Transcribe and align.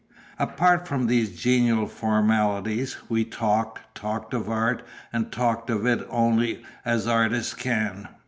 Apart 0.39 0.87
from 0.87 1.05
these 1.05 1.29
genial 1.39 1.85
formalities, 1.85 2.97
we 3.07 3.23
talked, 3.23 3.93
talked 3.93 4.33
of 4.33 4.49
art, 4.49 4.81
and 5.13 5.31
talked 5.31 5.69
of 5.69 5.85
it 5.85 5.99
as 5.99 6.05
only 6.09 6.63
artists 6.83 7.53
can. 7.53 8.07